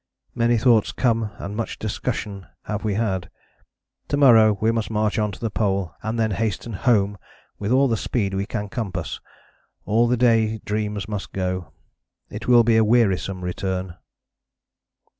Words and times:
Many 0.33 0.57
thoughts 0.57 0.91
come 0.91 1.29
and 1.37 1.55
much 1.55 1.77
discussion 1.77 2.47
have 2.63 2.83
we 2.83 2.95
had. 2.95 3.29
To 4.07 4.17
morrow 4.17 4.57
we 4.59 4.71
must 4.71 4.89
march 4.89 5.19
on 5.19 5.31
to 5.31 5.39
the 5.39 5.51
Pole 5.51 5.93
and 6.01 6.17
then 6.17 6.31
hasten 6.31 6.73
home 6.73 7.19
with 7.59 7.71
all 7.71 7.87
the 7.87 7.95
speed 7.95 8.33
we 8.33 8.47
can 8.47 8.67
compass. 8.67 9.19
All 9.85 10.07
the 10.07 10.17
day 10.17 10.57
dreams 10.65 11.07
must 11.07 11.33
go; 11.33 11.71
it 12.31 12.47
will 12.47 12.63
be 12.63 12.77
a 12.77 12.83
wearisome 12.83 13.41
return." 13.41 13.95